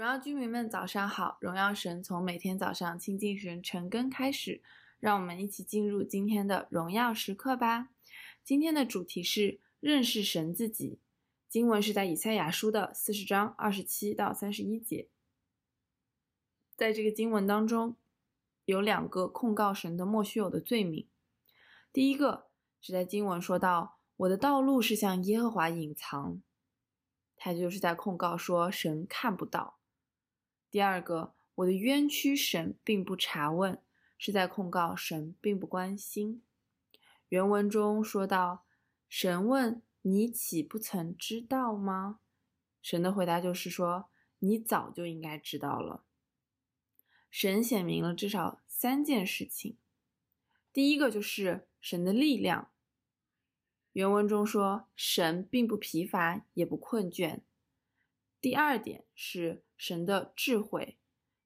[0.00, 1.36] 荣耀居民们，早上好！
[1.42, 4.62] 荣耀神从每天早上亲近神晨更开始，
[4.98, 7.90] 让我们一起进入今天的荣耀时刻吧。
[8.42, 10.98] 今天的主题是认识神自己，
[11.50, 15.10] 经文是在以赛亚书的四十章二十七到三十一节。
[16.74, 17.94] 在这个经文当中，
[18.64, 21.06] 有两个控告神的莫须有的罪名。
[21.92, 22.46] 第一个
[22.80, 26.40] 是在经文说到：“我的道路是向耶和华隐藏”，
[27.36, 29.76] 他就是在控告说神看不到。
[30.70, 33.82] 第二个，我的冤屈神并不查问，
[34.16, 36.42] 是在控告神并不关心。
[37.28, 38.64] 原文中说到，
[39.08, 42.20] 神问你岂不曾知道吗？
[42.80, 46.04] 神的回答就是说，你早就应该知道了。
[47.30, 49.76] 神显明了至少三件事情，
[50.72, 52.70] 第一个就是神的力量。
[53.92, 57.40] 原文中说，神并不疲乏，也不困倦。
[58.40, 60.98] 第二点是神的智慧，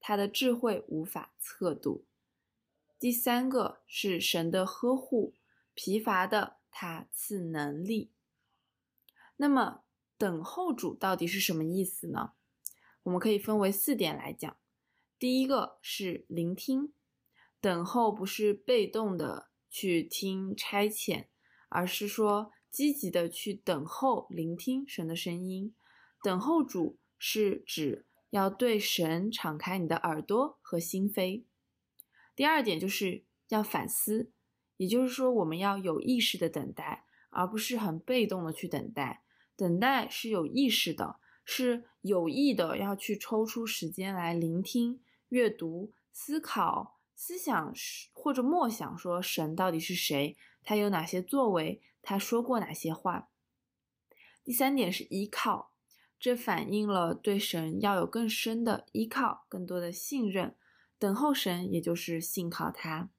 [0.00, 2.06] 他的智慧无法测度。
[2.98, 5.34] 第三个是神的呵护，
[5.74, 8.10] 疲乏的他赐能力。
[9.36, 9.84] 那么
[10.16, 12.32] 等候主到底是什么意思呢？
[13.02, 14.56] 我们可以分为四点来讲。
[15.18, 16.92] 第一个是聆听，
[17.60, 21.26] 等候不是被动的去听差遣，
[21.68, 25.74] 而是说积极的去等候聆听神的声音。
[26.22, 31.44] 等候主是指要对神敞开你的耳朵和心扉。
[32.34, 34.30] 第二点就是要反思，
[34.76, 39.22] 也就是说我们要有意识的等待，而不是很被动的去等待。
[39.56, 47.74] 等待是有意识的，是有意的要去抽出时间来聆听、阅读、思考、思想
[48.12, 53.30] 或者默想，说神到底是谁，他有哪些作为，他说过哪些话。
[54.44, 55.72] 第三点是依靠。
[56.18, 60.56] 这反映了对神要有更深的依靠，更多的信任。
[60.98, 63.10] 等候神，也就是信靠他。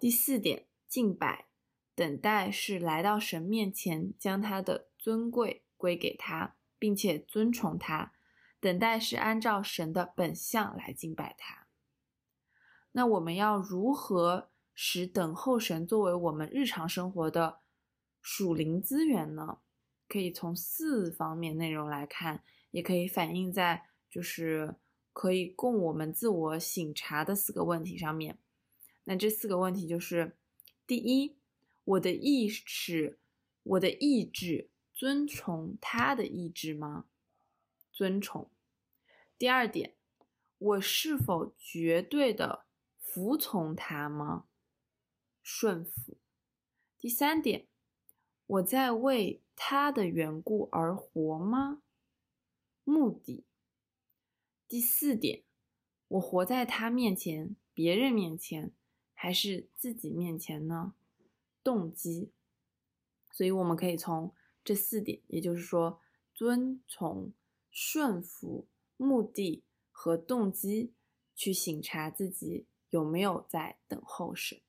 [0.00, 1.46] 第四点，敬拜，
[1.94, 8.12] 等待是来到神面前，将他的尊贵归给他，并且尊崇他。
[8.58, 11.66] 等待是按照神的本相来敬拜他。
[12.92, 17.60] 那我们要如何使等候神作为我们日常生活的
[18.22, 19.58] 属灵资源呢？
[20.08, 24.76] 可以从四方面内容来看，也可以反映在就是
[25.12, 28.38] 可以供我们自我省察的四个问题上面。
[29.04, 30.36] 那这四个问题就是：
[30.86, 31.36] 第一，
[31.84, 33.18] 我的意识，
[33.62, 37.06] 我的意志遵从他的意志吗？
[37.92, 38.50] 遵从。
[39.38, 39.94] 第二点，
[40.58, 42.66] 我是否绝对的
[42.98, 44.46] 服从他吗？
[45.42, 46.18] 顺服。
[46.98, 47.68] 第三点，
[48.46, 51.82] 我在为他的缘故而活吗？
[52.84, 53.44] 目的。
[54.68, 55.42] 第四点，
[56.08, 58.72] 我活在他面前、别人面前，
[59.14, 60.94] 还是自己面前呢？
[61.64, 62.30] 动机。
[63.32, 64.32] 所以我们可以从
[64.64, 66.00] 这四点，也就是说，
[66.32, 67.32] 遵从、
[67.70, 70.94] 顺服、目的和动机，
[71.34, 74.60] 去醒察自己有没有在等候神。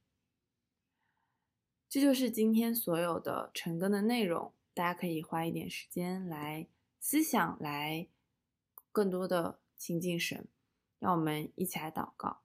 [1.90, 6.68] 这就是今天所有的晨更的内容，大家可以花一点时间来
[7.00, 8.09] 思想，来
[8.92, 10.46] 更多的亲近神。
[11.00, 12.40] 让我们一起来祷告。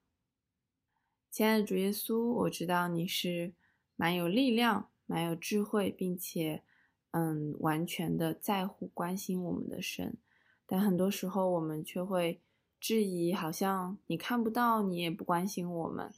[1.28, 3.52] 亲爱的主耶稣，我知道你是
[3.96, 6.62] 蛮有力量、蛮有智慧，并且
[7.10, 10.16] 嗯，完全的在乎、关心我们的神。
[10.66, 12.40] 但很多时候我们却会
[12.78, 16.14] 质疑，好像你看不到，你也不关心我们，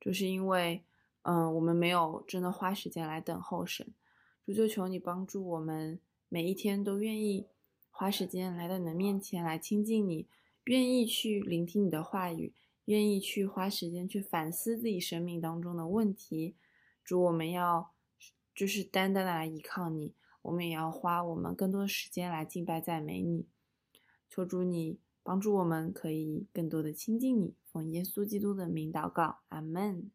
[0.00, 0.84] 就是因为。
[1.22, 3.92] 嗯，我们没有真的花时间来等候神，
[4.46, 7.46] 主就求你帮助我们，每一天都愿意
[7.90, 10.26] 花时间来到你的面前来亲近你，
[10.64, 12.54] 愿意去聆听你的话语，
[12.86, 16.56] 愿意去花时间去反思自己生命当中的问题。
[17.04, 17.92] 主，我们要
[18.54, 23.46] 就是单单的来依靠你，我们也要花我们更多的时间来敬拜赞美你。
[24.28, 30.10] 求主你帮助我们，可以更多的亲近你，奉耶稣基督的名祷告，阿门。